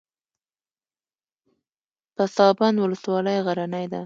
[2.15, 3.99] پسابند ولسوالۍ غرنۍ ده؟